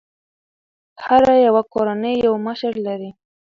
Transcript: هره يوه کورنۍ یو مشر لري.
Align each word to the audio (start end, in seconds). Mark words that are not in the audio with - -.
هره 1.05 1.35
يوه 1.45 1.61
کورنۍ 1.73 2.15
یو 2.25 2.33
مشر 2.47 2.73
لري. 2.85 3.09